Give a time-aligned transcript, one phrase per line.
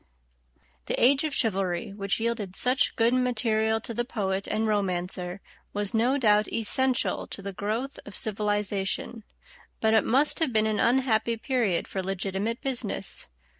[0.87, 5.41] The age of chivalry, which yielded such good material to the poet and romancer,
[5.73, 9.23] was no doubt essential to the growth of civilization,
[9.79, 13.27] but it must have been an unhappy period for legitimate business.